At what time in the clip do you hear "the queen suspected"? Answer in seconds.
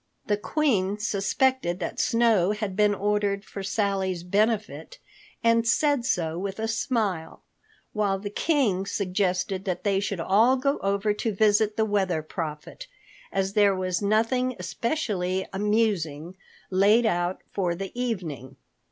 0.25-1.79